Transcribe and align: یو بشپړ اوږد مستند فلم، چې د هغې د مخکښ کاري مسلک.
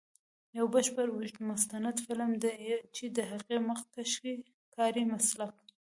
یو 0.57 0.65
بشپړ 0.73 1.07
اوږد 1.11 1.37
مستند 1.49 1.95
فلم، 2.05 2.31
چې 2.95 3.05
د 3.15 3.17
هغې 3.31 3.55
د 3.59 3.63
مخکښ 3.69 4.13
کاري 4.75 5.03
مسلک. 5.13 5.55